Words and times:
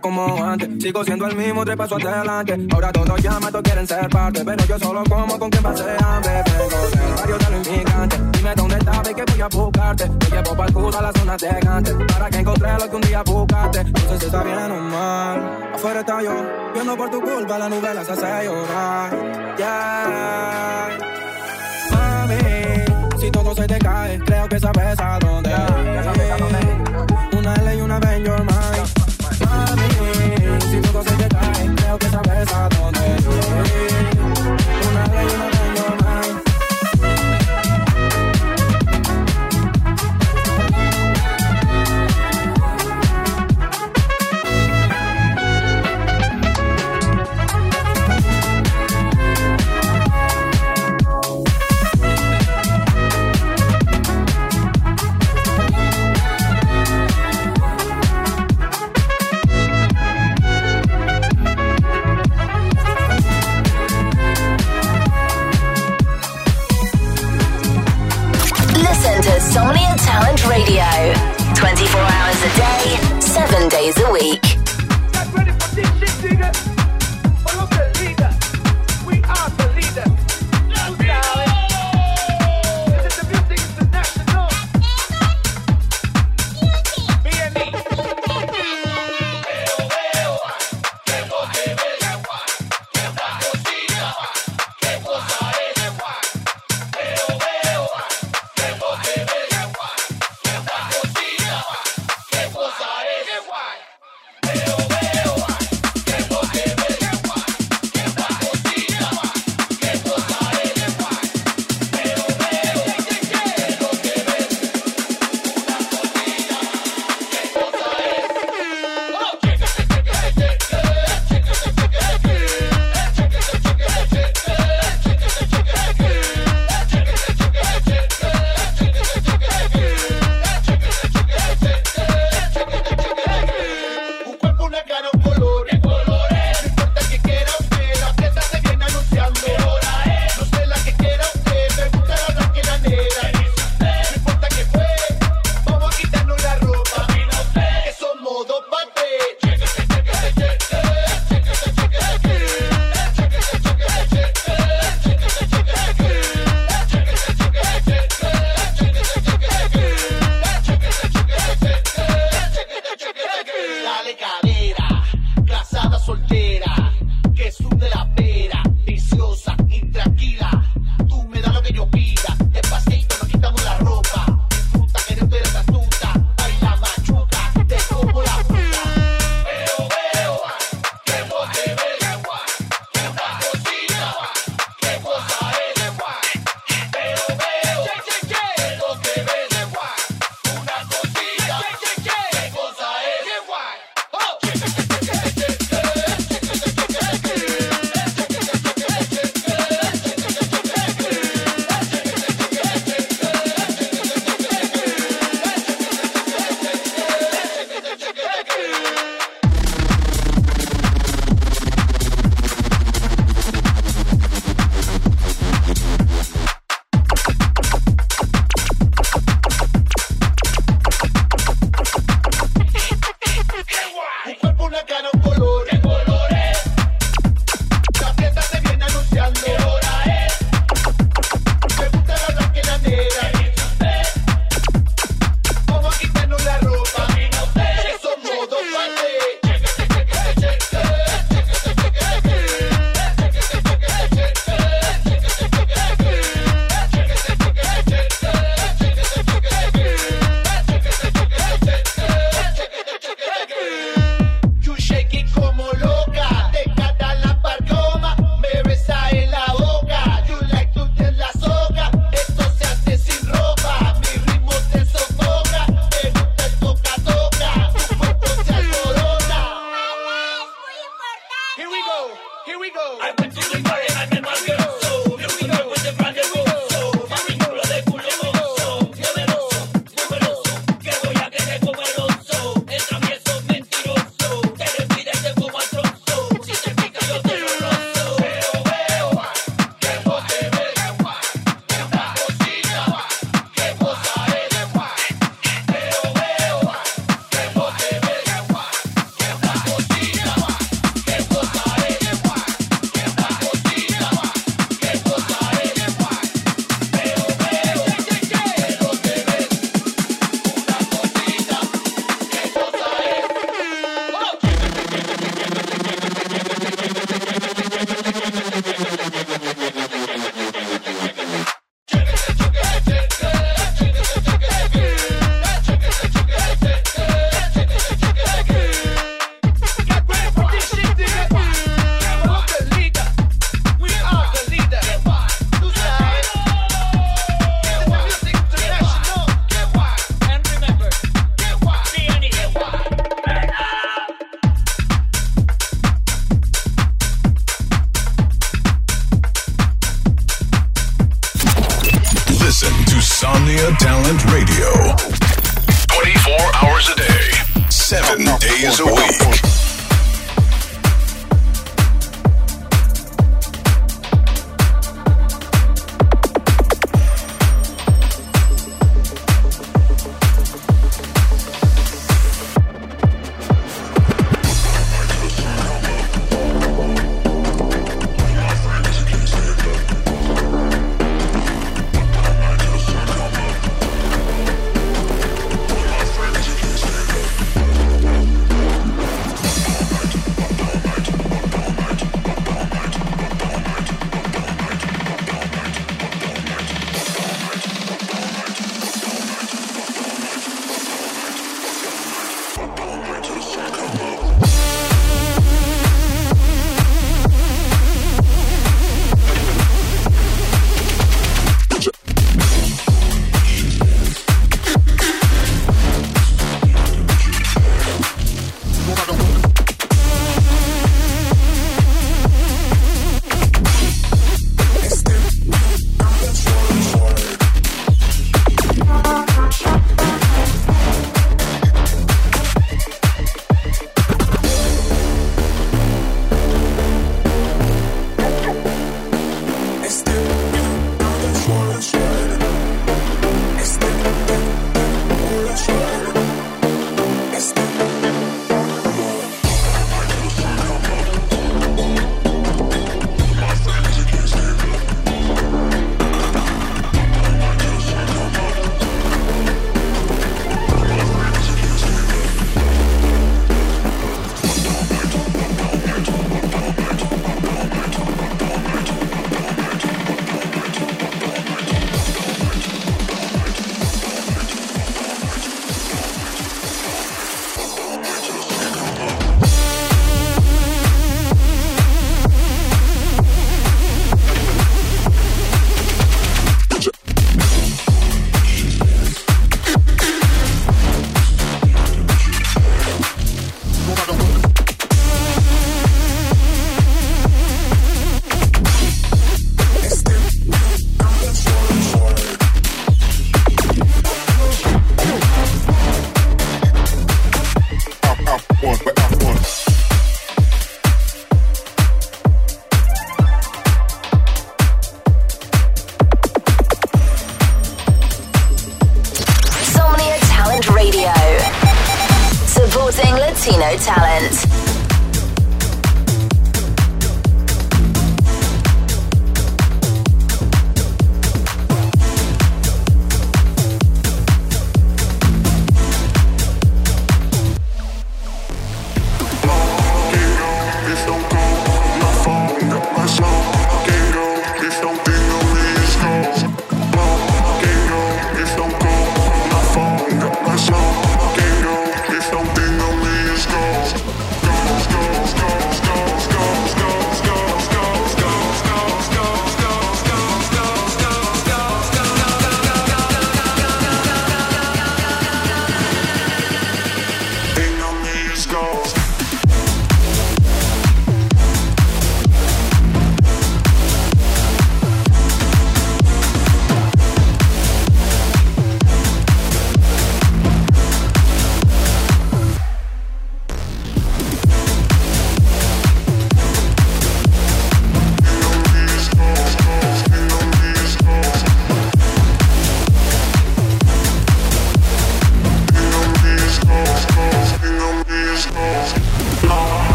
Como 0.00 0.44
antes, 0.44 0.68
sigo 0.82 1.04
siendo 1.04 1.26
el 1.26 1.36
mismo, 1.36 1.64
tres 1.64 1.76
pasos 1.76 2.04
adelante. 2.04 2.58
Ahora 2.72 2.92
todos 2.92 3.20
llaman, 3.22 3.50
todos 3.50 3.62
quieren 3.62 3.86
ser 3.86 4.08
parte, 4.08 4.44
pero 4.44 4.64
yo 4.64 4.78
solo 4.78 5.02
como 5.04 5.38
con 5.38 5.50
quien 5.50 5.62
pase 5.62 5.84
hambre. 6.02 6.42
Vengo 6.44 6.88
del 6.88 7.14
barrio 7.14 7.38
de 7.38 7.50
los 7.50 7.68
inmigrantes, 7.68 8.20
dime 8.32 8.54
dónde 8.56 8.76
estás, 8.76 9.02
ve 9.02 9.14
que 9.14 9.24
voy 9.32 9.40
a 9.40 9.48
buscarte. 9.48 10.08
Te 10.08 10.30
llevo 10.30 10.56
para 10.56 10.68
el 10.68 10.74
culo 10.74 10.98
a 10.98 11.02
la 11.02 11.12
zona 11.12 11.36
tegante, 11.36 11.94
para 12.06 12.30
que 12.30 12.38
encontré 12.38 12.72
lo 12.72 12.90
que 12.90 12.96
un 12.96 13.02
día 13.02 13.22
buscaste. 13.22 13.84
No 13.84 14.00
sé 14.00 14.18
si 14.18 14.26
está 14.26 14.42
bien 14.42 14.70
o 14.70 14.80
mal, 14.80 15.70
afuera 15.74 16.00
está 16.00 16.22
yo, 16.22 16.34
viendo 16.72 16.96
por 16.96 17.10
tu 17.10 17.20
culpa 17.20 17.58
la 17.58 17.68
nube 17.68 17.94
las 17.94 18.08
hace 18.08 18.44
llorar. 18.44 19.56
Yeah. 19.56 20.98
Mami, 21.92 23.20
si 23.20 23.30
todo 23.30 23.54
se 23.54 23.66
te 23.66 23.78
cae, 23.78 24.18
creo 24.20 24.48
que 24.48 24.58
sabes 24.58 24.98
a 24.98 25.18
dónde 25.18 25.50
ir. 25.50 26.23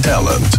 Talent. 0.00 0.53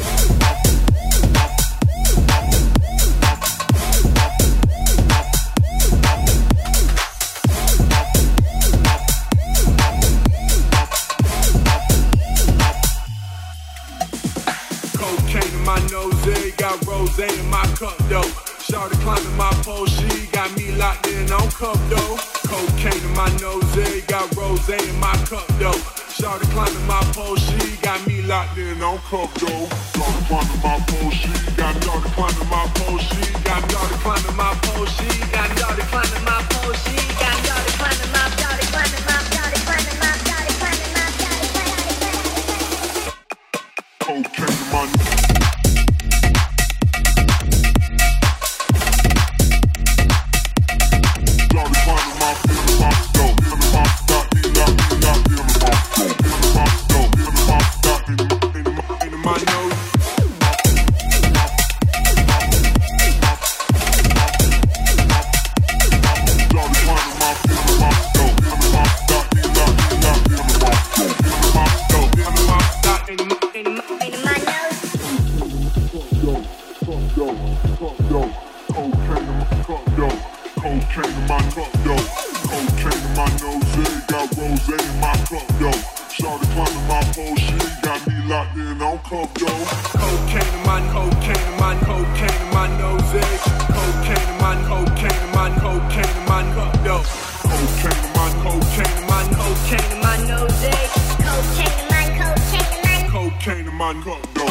my 103.86 104.04
go 104.04 104.20
go. 104.34 104.46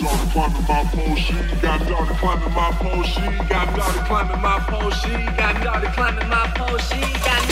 Daughter 0.00 0.30
climbing 0.32 0.66
my 0.66 0.82
pole, 0.92 1.14
she 1.14 1.34
got 1.62 1.86
daughter 1.86 2.14
climbing 2.14 2.54
my 2.54 2.72
pole, 2.72 3.02
she 3.04 3.20
got 3.48 3.76
daughter 3.76 4.04
climbing 4.06 4.40
my 4.40 4.58
pole, 4.66 4.90
she 4.90 5.10
got 5.36 5.62
daughter 5.62 5.90
climbing 5.94 6.28
my 6.28 6.52
pole, 6.56 6.78
she 6.78 7.00
got. 7.24 7.49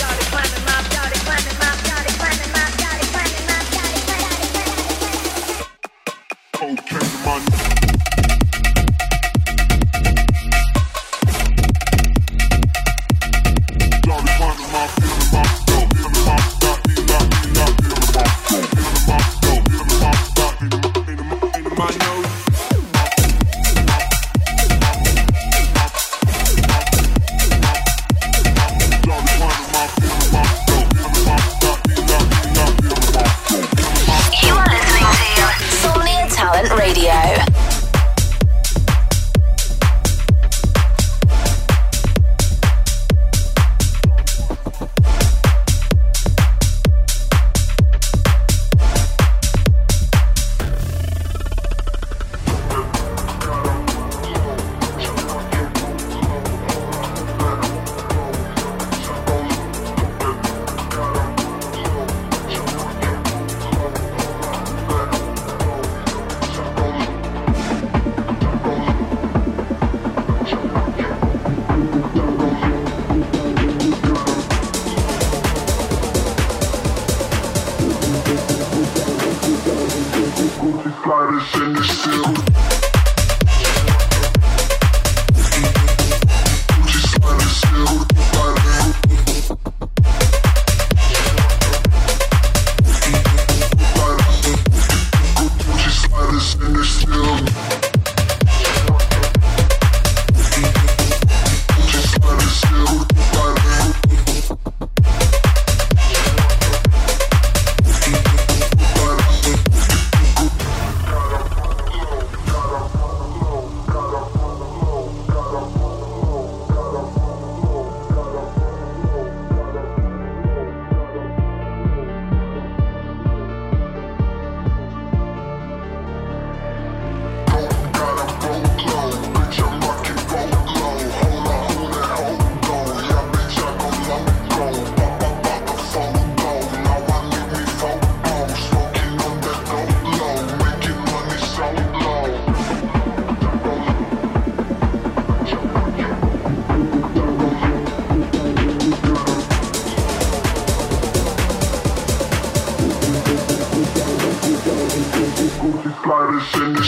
Cookie 155.59 155.90
sliders 156.05 156.55
in 156.55 156.73
the 156.73 156.85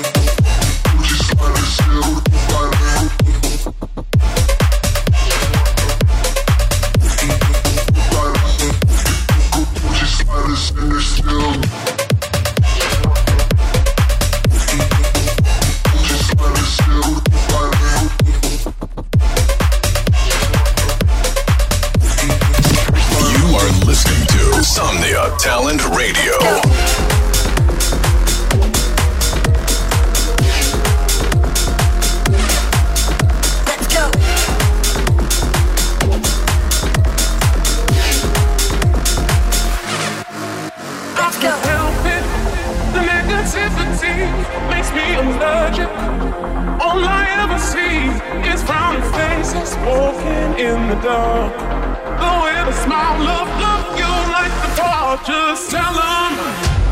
still. 0.00 0.13
never 47.46 47.58
see 47.58 48.08
is 48.48 48.62
frowning 48.62 49.02
faces 49.12 49.76
walking 49.84 50.58
in 50.58 50.88
the 50.88 50.94
dark. 51.02 51.52
Though 52.18 52.44
with 52.44 52.68
a 52.68 52.82
smile 52.84 53.20
of 53.20 53.48
love, 53.60 53.98
you 53.98 54.12
like 54.32 54.54
the 54.62 54.80
part, 54.80 55.26
just 55.26 55.70
tell 55.70 55.92
them. 55.92 56.83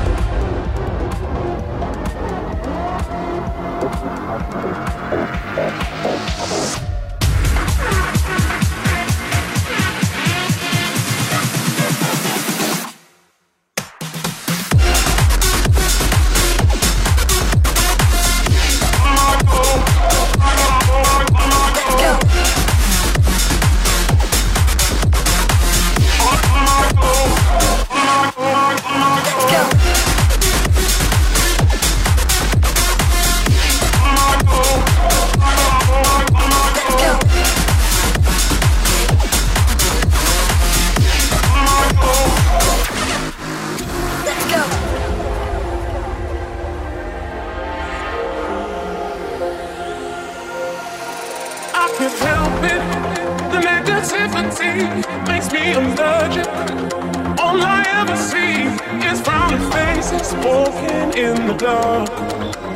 All 57.39 57.61
I 57.61 57.85
ever 58.01 58.17
see 58.17 58.65
is 59.09 59.21
frowning 59.21 59.61
faces 59.71 60.33
walking 60.45 61.13
in 61.19 61.47
the 61.47 61.55
dark. 61.55 62.09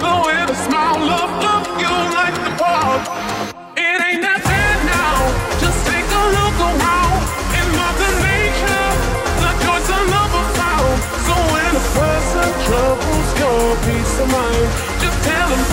Though 0.01 0.23
with 0.27 0.51
a 0.51 0.59
smile, 0.67 0.99
love, 1.01 1.33
love 1.43 1.67
you 1.81 1.93
like 2.13 2.37
the 2.45 2.53
park. 2.61 3.03
It 3.77 3.99
ain't 4.07 4.23
that 4.23 4.41
bad 4.45 4.79
now. 4.85 5.17
Just 5.63 5.81
take 5.89 6.05
a 6.05 6.25
look 6.37 6.59
around. 6.61 7.21
In 7.57 7.67
Mother 7.81 8.13
Nature, 8.21 8.89
the 9.41 9.51
joys 9.65 9.89
are 9.97 10.51
found. 10.61 10.97
So 11.25 11.35
when 11.57 11.73
a 11.73 11.85
person 11.97 12.49
troubles 12.69 13.29
your 13.41 13.65
peace 13.87 14.15
of 14.21 14.29
mind, 14.29 14.69
just 15.01 15.19
tell 15.25 15.49
them. 15.49 15.66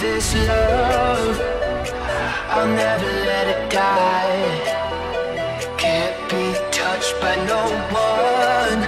this 0.00 0.34
love. 0.48 1.38
I'll 2.48 2.66
never 2.66 3.12
let 3.30 3.46
it 3.54 3.70
die. 3.70 4.46
Can't 5.76 6.18
be 6.30 6.54
touched 6.72 7.20
by 7.20 7.36
no 7.52 7.62
one. 7.92 8.80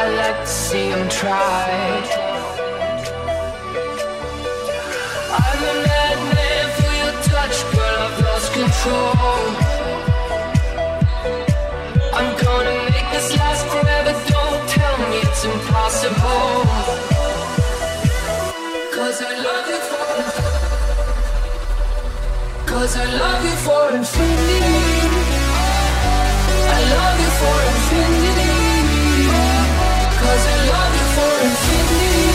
I 0.00 0.04
like 0.20 0.40
to 0.40 0.46
see 0.46 0.88
him 0.88 1.08
try. 1.08 1.70
I'm 5.42 5.60
a 5.70 5.74
madman 5.86 6.66
for 6.76 6.92
your 7.00 7.14
touch 7.30 7.56
but 7.72 7.92
I've 8.04 8.18
lost 8.26 8.52
control. 8.52 9.33
Cause 22.74 22.96
I 22.96 23.04
love 23.04 23.44
you 23.44 23.56
for 23.66 23.84
infinity. 23.94 24.60
I 26.76 26.80
love 26.94 27.16
you 27.22 27.30
for 27.40 27.56
infinity. 27.70 28.54
Cause 30.18 30.44
I 30.54 30.58
love 30.74 30.92
you 30.98 31.06
for 31.16 31.34
infinity. 31.46 32.34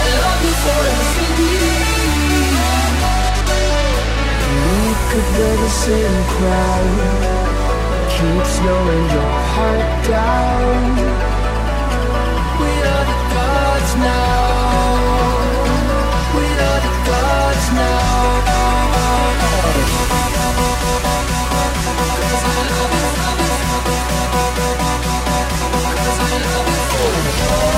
I 0.00 0.04
love 0.24 0.40
you 0.48 0.54
for 0.64 0.80
infinity. 0.96 1.76
We 4.64 4.80
could 5.08 5.28
be 5.36 5.48
the 5.64 5.70
same 5.84 6.18
crowd. 6.32 6.88
Keep 8.16 8.44
slowing 8.56 9.06
your 9.12 9.32
heart 9.52 9.88
down. 10.08 11.27
Insomnia 27.00 27.77